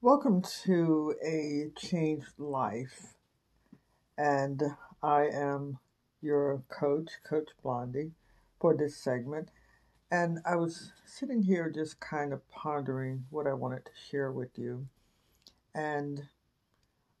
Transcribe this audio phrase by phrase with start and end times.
[0.00, 3.14] Welcome to a changed life,
[4.16, 4.62] and
[5.02, 5.80] I am
[6.22, 8.12] your coach, Coach Blondie,
[8.60, 9.50] for this segment.
[10.08, 14.56] And I was sitting here just kind of pondering what I wanted to share with
[14.56, 14.86] you,
[15.74, 16.28] and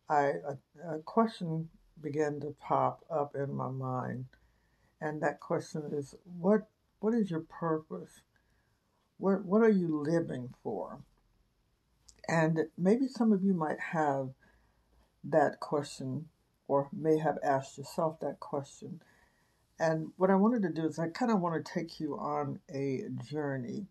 [0.08, 0.58] I a,
[0.88, 1.70] a question
[2.00, 4.26] began to pop up in my mind,
[5.00, 6.68] and that question is, what
[7.00, 8.20] what is your purpose?
[9.16, 11.00] What what are you living for?
[12.28, 14.30] And maybe some of you might have
[15.24, 16.26] that question
[16.66, 19.00] or may have asked yourself that question.
[19.80, 22.60] And what I wanted to do is I kind of want to take you on
[22.72, 23.86] a journey.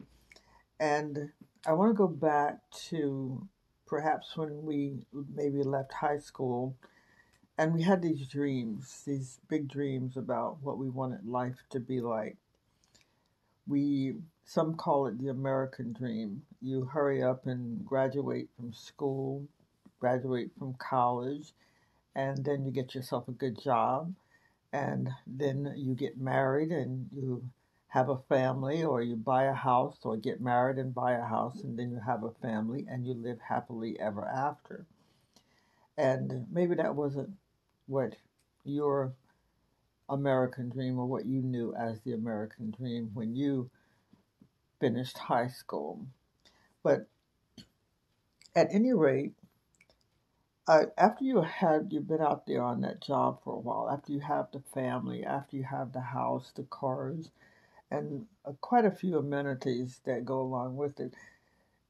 [0.80, 1.32] And
[1.66, 2.60] I want to go back
[2.90, 3.48] to
[3.88, 6.76] perhaps when we maybe left high school
[7.58, 12.02] and we had these dreams, these big dreams about what we wanted life to be
[12.02, 12.38] like.
[13.68, 16.44] We some call it the American dream.
[16.62, 19.46] You hurry up and graduate from school,
[20.00, 21.54] graduate from college,
[22.16, 24.14] and then you get yourself a good job,
[24.72, 27.44] and then you get married and you
[27.90, 31.62] have a family, or you buy a house, or get married and buy a house,
[31.62, 34.86] and then you have a family and you live happily ever after.
[35.98, 37.32] And maybe that wasn't
[37.88, 38.16] what
[38.64, 39.14] your
[40.10, 43.70] American dream or what you knew as the American dream when you
[44.80, 46.06] finished high school.
[46.84, 47.08] But
[48.56, 49.34] at any rate,
[50.68, 54.14] uh, after you had you've been out there on that job for a while, after
[54.14, 57.32] you have the family, after you have the house, the cars,
[57.92, 61.14] and uh, quite a few amenities that go along with it,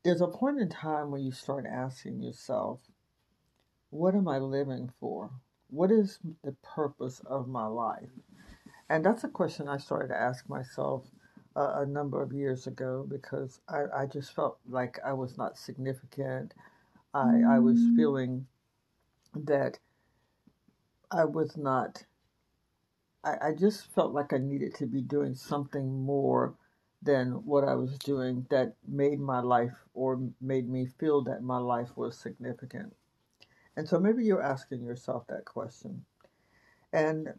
[0.04, 2.80] there's a point in time when you start asking yourself,
[3.92, 5.32] "What am I living for?
[5.70, 8.10] What is the purpose of my life?"
[8.90, 11.04] And that's a question I started to ask myself
[11.56, 15.58] a, a number of years ago because I, I just felt like I was not
[15.58, 16.54] significant.
[17.14, 17.96] I, I was mm.
[17.96, 18.48] feeling
[19.36, 19.80] that
[21.12, 22.06] I was not,
[23.24, 26.54] I, I just felt like I needed to be doing something more
[27.02, 31.58] than what I was doing that made my life or made me feel that my
[31.58, 32.94] life was significant.
[33.78, 36.04] And so maybe you're asking yourself that question.
[36.92, 37.30] And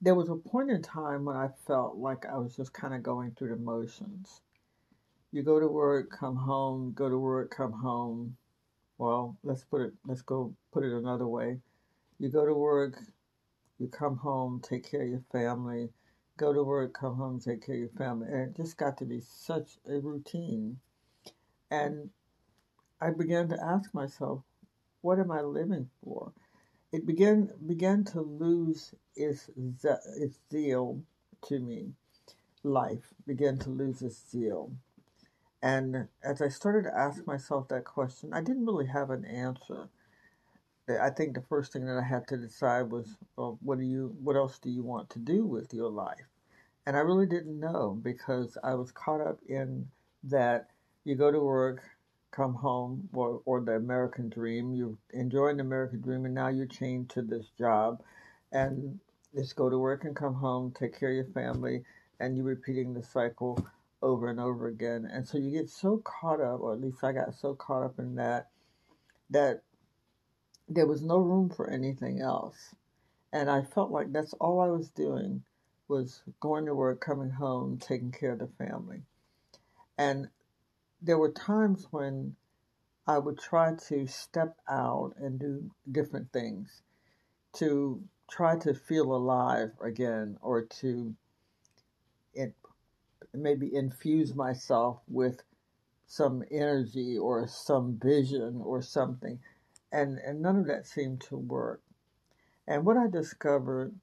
[0.00, 3.02] there was a point in time when I felt like I was just kind of
[3.02, 4.40] going through the motions.
[5.32, 8.36] You go to work, come home, go to work, come home.
[8.96, 11.58] Well, let's put it let's go put it another way.
[12.18, 12.98] You go to work,
[13.78, 15.90] you come home, take care of your family,
[16.38, 18.28] go to work, come home, take care of your family.
[18.28, 20.78] And it just got to be such a routine.
[21.70, 22.08] And
[23.00, 24.42] I began to ask myself,
[25.04, 26.32] what am I living for?
[26.94, 29.50] it began began to lose its
[30.16, 31.00] its zeal
[31.42, 31.92] to me.
[32.62, 34.72] Life began to lose its zeal,
[35.62, 39.88] and as I started to ask myself that question, I didn't really have an answer.
[40.88, 44.14] I think the first thing that I had to decide was, well, what do you,
[44.22, 46.28] what else do you want to do with your life?
[46.86, 49.88] And I really didn't know because I was caught up in
[50.24, 50.68] that
[51.04, 51.82] you go to work,
[52.34, 54.74] come home or, or the American dream.
[54.74, 58.02] You're enjoying the American dream and now you're chained to this job
[58.52, 58.98] and
[59.34, 61.84] just go to work and come home, take care of your family,
[62.20, 63.64] and you're repeating the cycle
[64.02, 65.08] over and over again.
[65.10, 67.98] And so you get so caught up, or at least I got so caught up
[67.98, 68.48] in that,
[69.30, 69.62] that
[70.68, 72.74] there was no room for anything else.
[73.32, 75.42] And I felt like that's all I was doing
[75.88, 79.02] was going to work, coming home, taking care of the family.
[79.98, 80.28] And
[81.04, 82.34] there were times when
[83.06, 86.82] I would try to step out and do different things
[87.56, 91.14] to try to feel alive again or to
[92.32, 92.54] it,
[93.34, 95.42] maybe infuse myself with
[96.06, 99.38] some energy or some vision or something.
[99.92, 101.82] And, and none of that seemed to work.
[102.66, 103.94] And what I discovered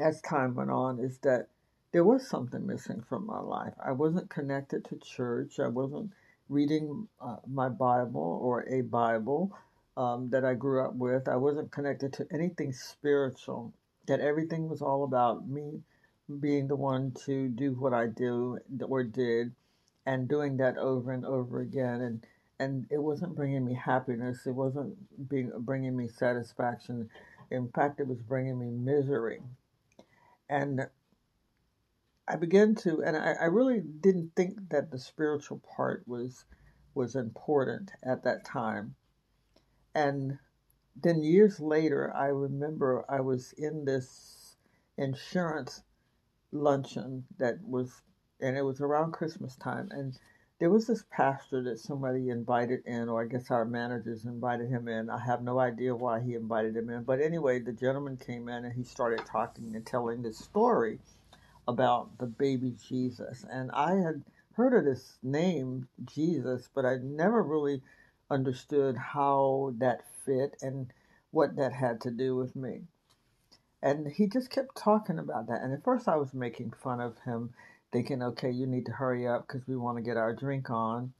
[0.00, 1.48] as time went on is that
[1.92, 3.74] there was something missing from my life.
[3.84, 5.60] I wasn't connected to church.
[5.60, 6.10] I wasn't
[6.48, 9.56] reading uh, my Bible or a Bible
[9.96, 11.28] um, that I grew up with.
[11.28, 13.72] I wasn't connected to anything spiritual.
[14.06, 15.82] That everything was all about me
[16.40, 19.52] being the one to do what I do or did,
[20.06, 22.00] and doing that over and over again.
[22.00, 22.26] And
[22.58, 24.46] and it wasn't bringing me happiness.
[24.46, 24.96] It wasn't
[25.28, 27.10] being bringing me satisfaction.
[27.50, 29.40] In fact, it was bringing me misery.
[30.48, 30.86] And
[32.32, 36.46] I began to, and I, I really didn't think that the spiritual part was
[36.94, 38.94] was important at that time.
[39.94, 40.38] And
[40.96, 44.56] then years later, I remember I was in this
[44.96, 45.82] insurance
[46.52, 48.00] luncheon that was,
[48.40, 50.18] and it was around Christmas time, and
[50.58, 54.88] there was this pastor that somebody invited in, or I guess our managers invited him
[54.88, 55.10] in.
[55.10, 57.02] I have no idea why he invited him in.
[57.02, 60.98] But anyway, the gentleman came in and he started talking and telling this story
[61.68, 63.44] about the baby Jesus.
[63.50, 64.22] And I had
[64.54, 67.82] heard of this name, Jesus, but I never really
[68.30, 70.92] understood how that fit and
[71.30, 72.82] what that had to do with me.
[73.82, 75.62] And he just kept talking about that.
[75.62, 77.50] And at first I was making fun of him,
[77.92, 81.12] thinking, okay, you need to hurry up because we want to get our drink on.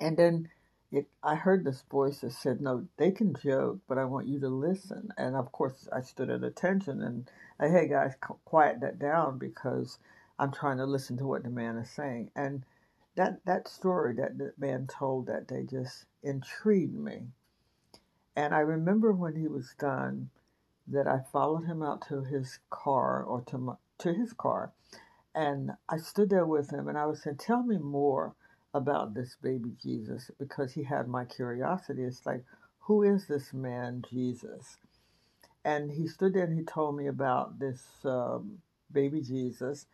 [0.00, 0.48] And then
[0.92, 4.40] it, I heard this voice that said, no, they can joke, but I want you
[4.40, 5.10] to listen.
[5.18, 7.30] And of course, I stood at attention and,
[7.60, 8.14] I, hey guys,
[8.44, 9.98] quiet that down because
[10.38, 12.30] I'm trying to listen to what the man is saying.
[12.36, 12.64] And
[13.16, 17.22] that, that story that the man told that day just intrigued me.
[18.36, 20.30] And I remember when he was done,
[20.88, 24.72] that I followed him out to his car or to my, to his car,
[25.34, 28.34] and I stood there with him, and I was saying, "Tell me more
[28.74, 32.04] about this baby Jesus," because he had my curiosity.
[32.04, 32.44] It's like,
[32.80, 34.78] who is this man Jesus?
[35.64, 38.58] And he stood there and he told me about this um,
[38.92, 39.86] baby Jesus,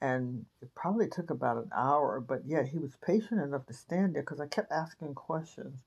[0.00, 4.14] and it probably took about an hour, but yet he was patient enough to stand
[4.14, 5.80] there because I kept asking questions.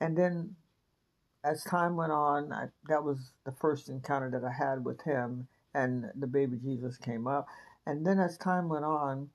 [0.00, 0.56] And then
[1.44, 5.48] as time went on, I, that was the first encounter that I had with him,
[5.74, 7.46] and the baby Jesus came up.
[7.86, 9.30] And then as time went on,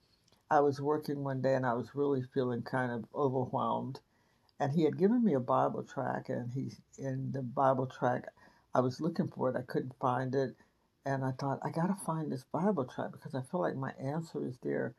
[0.51, 3.99] I was working one day and I was really feeling kind of overwhelmed.
[4.59, 8.25] And he had given me a Bible track, and he's in the Bible track.
[8.73, 10.55] I was looking for it, I couldn't find it.
[11.05, 13.91] And I thought, I got to find this Bible track because I feel like my
[13.93, 14.95] answer is there.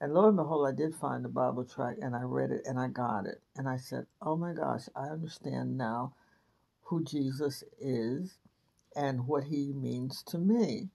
[0.00, 2.78] And lo and behold, I did find the Bible track and I read it and
[2.80, 3.42] I got it.
[3.56, 6.14] And I said, Oh my gosh, I understand now
[6.84, 8.38] who Jesus is
[8.96, 10.90] and what he means to me.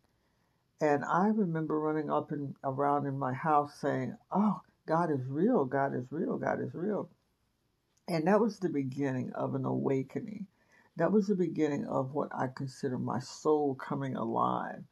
[0.79, 5.65] And I remember running up and around in my house saying, Oh, God is real,
[5.65, 7.09] God is real, God is real.
[8.07, 10.47] And that was the beginning of an awakening.
[10.97, 14.83] That was the beginning of what I consider my soul coming alive.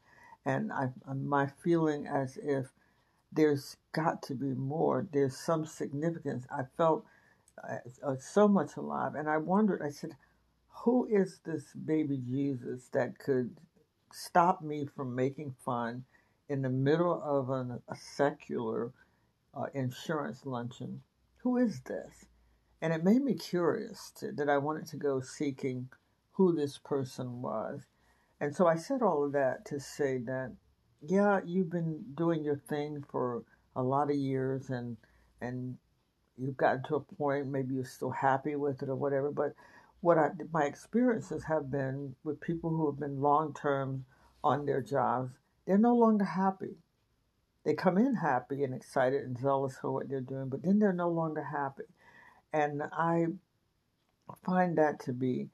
[0.46, 2.68] And I, my feeling as if
[3.32, 6.46] there's got to be more, there's some significance.
[6.52, 7.06] I felt
[7.68, 9.16] uh, uh so much alive.
[9.16, 10.16] And I wondered, I said,
[10.70, 13.58] who is this baby Jesus that could
[14.12, 16.04] stop me from making fun
[16.50, 18.92] in the middle of an, a secular
[19.56, 21.02] uh, insurance luncheon?
[21.38, 22.26] Who is this?
[22.82, 25.90] And it made me curious to, that I wanted to go seeking
[26.34, 27.82] who this person was.
[28.40, 30.52] And so I said all of that to say that,
[31.02, 33.44] yeah, you've been doing your thing for
[33.76, 34.98] a lot of years and,
[35.42, 35.78] and
[36.38, 39.54] you've gotten to a point, maybe you're still happy with it or whatever, but
[40.06, 44.06] what I, my experiences have been with people who have been long term
[44.44, 45.32] on their jobs,
[45.66, 46.76] they're no longer happy.
[47.64, 50.94] They come in happy and excited and zealous for what they're doing, but then they're
[50.94, 51.86] no longer happy.
[52.54, 53.26] And I
[54.46, 55.50] find that to be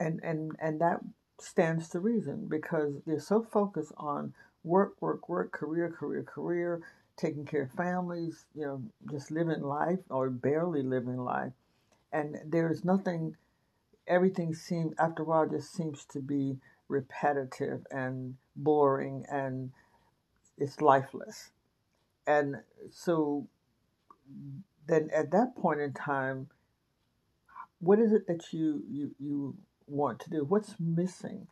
[0.00, 0.98] and and and that
[1.38, 6.80] stands to reason because they're so focused on work, work, work, career, career, career,
[7.16, 8.82] taking care of families, you know,
[9.12, 11.52] just living life or barely living life
[12.12, 13.36] and there's nothing
[14.06, 16.58] everything seems after a while just seems to be
[16.88, 19.70] repetitive and boring and
[20.58, 21.50] it's lifeless.
[22.26, 22.56] And
[22.90, 23.48] so
[24.86, 26.48] then at that point in time
[27.78, 30.44] what is it that you you you want to do?
[30.44, 31.46] What's missing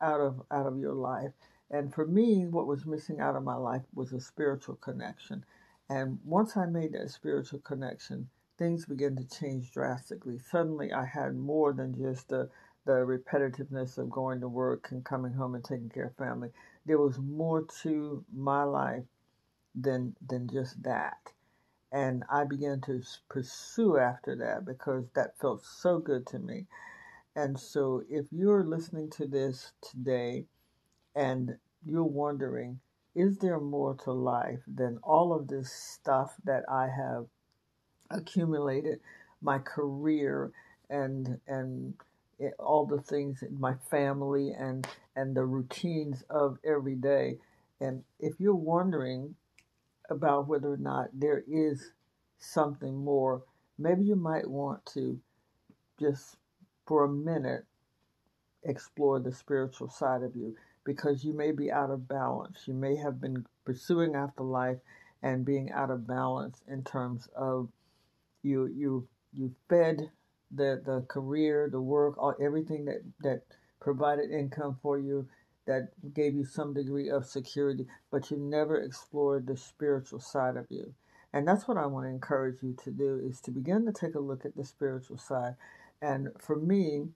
[0.00, 1.32] out of out of your life?
[1.70, 5.44] And for me what was missing out of my life was a spiritual connection.
[5.90, 10.38] And once i made that spiritual connection things began to change drastically.
[10.38, 12.50] Suddenly, I had more than just the
[12.86, 16.50] the repetitiveness of going to work and coming home and taking care of family.
[16.86, 19.04] There was more to my life
[19.74, 21.32] than than just that.
[21.92, 26.66] And I began to pursue after that because that felt so good to me.
[27.36, 30.46] And so, if you're listening to this today
[31.14, 32.80] and you're wondering,
[33.14, 37.26] is there more to life than all of this stuff that I have
[38.10, 39.00] accumulated
[39.42, 40.52] my career
[40.90, 41.94] and and
[42.38, 44.86] it, all the things in my family and
[45.16, 47.38] and the routines of every day.
[47.80, 49.36] And if you're wondering
[50.10, 51.92] about whether or not there is
[52.38, 53.42] something more
[53.78, 55.18] maybe you might want to
[56.00, 56.36] just
[56.86, 57.64] for a minute
[58.64, 62.62] explore the spiritual side of you because you may be out of balance.
[62.66, 64.78] You may have been pursuing after life
[65.22, 67.68] and being out of balance in terms of
[68.42, 70.10] you you you fed
[70.50, 73.42] the the career, the work, all everything that that
[73.80, 75.28] provided income for you,
[75.66, 80.66] that gave you some degree of security, but you never explored the spiritual side of
[80.70, 80.94] you.
[81.32, 84.14] And that's what I want to encourage you to do is to begin to take
[84.14, 85.54] a look at the spiritual side.
[86.02, 87.08] And for me,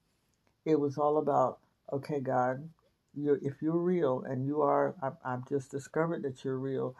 [0.65, 1.59] it was all about,
[1.91, 2.69] okay, God,
[3.15, 6.95] you if you're real and you are, I've, I've just discovered that you're real.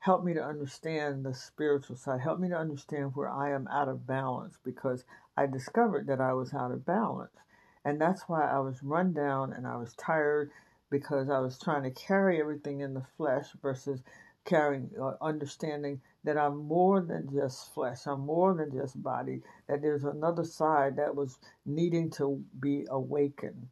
[0.00, 2.20] Help me to understand the spiritual side.
[2.20, 5.04] Help me to understand where I am out of balance because
[5.36, 7.36] I discovered that I was out of balance.
[7.84, 10.50] And that's why I was run down and I was tired
[10.90, 14.02] because I was trying to carry everything in the flesh versus
[14.44, 19.82] carrying, uh, understanding that I'm more than just flesh, I'm more than just body, that
[19.82, 23.68] there's another side that was needing to be awakened.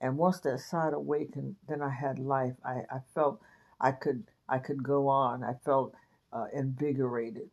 [0.00, 2.54] And once that side awakened, then I had life.
[2.64, 3.40] I, I felt
[3.80, 5.44] I could I could go on.
[5.44, 5.94] I felt
[6.32, 7.50] uh, invigorated.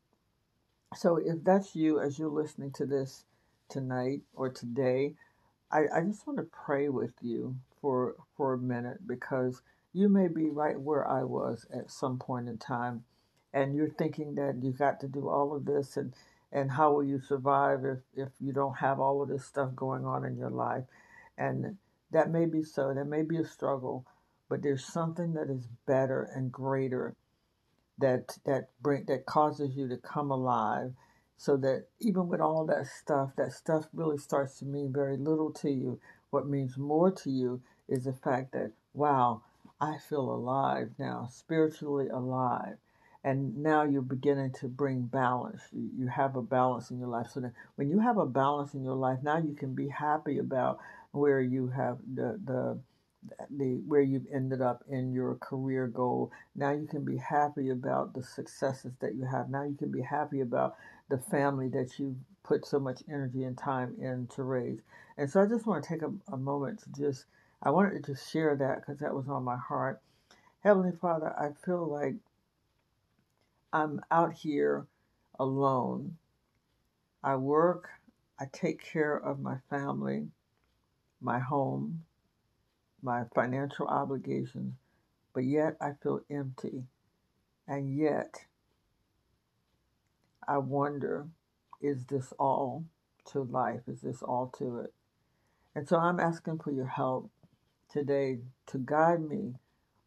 [0.96, 3.26] So if that's you as you're listening to this
[3.70, 5.16] tonight or today,
[5.72, 9.62] I, I just want to pray with you for for a minute because
[9.94, 13.04] you may be right where I was at some point in time,
[13.54, 16.14] and you're thinking that you got to do all of this and
[16.52, 20.06] and how will you survive if if you don't have all of this stuff going
[20.06, 20.86] on in your life,
[21.38, 21.78] and
[22.12, 22.94] that may be so.
[22.94, 24.06] That may be a struggle,
[24.50, 27.16] but there's something that is better and greater
[27.98, 30.92] that that bring that causes you to come alive
[31.38, 35.52] so that even with all that stuff that stuff really starts to mean very little
[35.52, 36.00] to you.
[36.30, 39.42] What means more to you is the fact that wow
[39.80, 42.78] i feel alive now spiritually alive.
[43.24, 45.64] And now you're beginning to bring balance.
[45.72, 47.30] You, you have a balance in your life.
[47.34, 50.38] So that when you have a balance in your life now you can be happy
[50.40, 50.80] about
[51.12, 52.80] where you have the the
[53.50, 56.32] the where you've ended up in your career goal.
[56.56, 59.50] Now you can be happy about the successes that you have.
[59.50, 60.76] Now you can be happy about
[61.10, 64.80] the family that you put so much energy and time in to raise.
[65.18, 67.26] And so I just want to take a, a moment to just
[67.64, 70.02] I wanted to just share that because that was on my heart.
[70.60, 72.16] Heavenly Father, I feel like
[73.74, 74.88] I'm out here
[75.40, 76.18] alone.
[77.24, 77.90] I work,
[78.40, 80.28] I take care of my family,
[81.22, 82.04] my home,
[83.06, 84.74] my financial obligations,
[85.34, 86.84] but yet I feel empty.
[87.68, 88.46] And yet,
[90.48, 91.28] I wonder
[91.82, 92.86] is this all
[93.32, 93.82] to life?
[93.88, 94.94] Is this all to it?
[95.76, 97.30] And so I'm asking for your help
[97.92, 99.56] today to guide me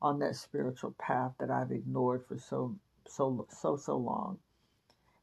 [0.02, 2.76] on that spiritual path that I've ignored for so
[3.08, 4.38] so so so long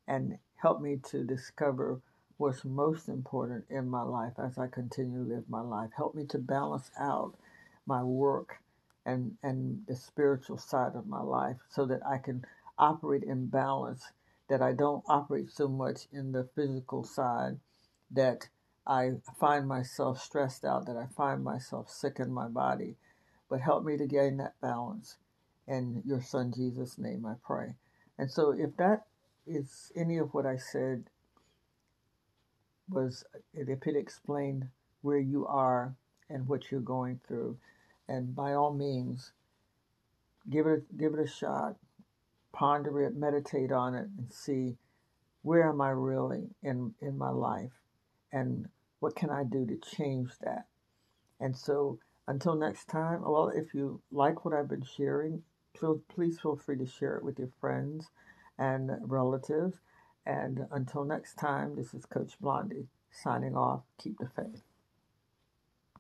[0.08, 2.00] and help me to discover
[2.38, 5.92] what's most important in my life as I continue to live my life.
[5.96, 7.36] Help me to balance out
[7.88, 8.58] my work
[9.06, 12.46] and and the spiritual side of my life so that I can
[12.78, 14.04] operate in balance
[14.50, 17.60] that I don't operate so much in the physical side
[18.12, 18.50] that
[18.88, 22.96] I find myself stressed out that I find myself sick in my body.
[23.50, 25.18] But help me to gain that balance.
[25.68, 27.76] In your son Jesus name I pray.
[28.20, 29.06] And so if that
[29.48, 31.06] is any of what I said
[32.90, 33.24] was
[33.54, 34.68] if it explained
[35.02, 35.96] where you are
[36.30, 37.58] and what you're going through
[38.08, 39.32] and by all means,
[40.50, 41.76] give it give it a shot,
[42.54, 44.78] ponder it, meditate on it, and see
[45.42, 47.82] where am I really in in my life,
[48.32, 48.68] and
[49.00, 50.68] what can I do to change that.
[51.40, 55.44] And so, until next time, well, if you like what I've been sharing,
[56.08, 58.10] please feel free to share it with your friends
[58.58, 59.80] and relatives.
[60.26, 63.84] And until next time, this is Coach Blondie signing off.
[63.98, 64.64] Keep the faith.